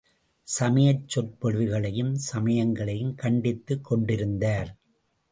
சமயச் 0.47 1.03
சொற்பொழிவுகளையும், 1.07 2.13
சமயங்களையும் 2.33 3.13
கண்டித்துக் 3.15 3.83
கொண்டிருந்தார். 3.83 4.71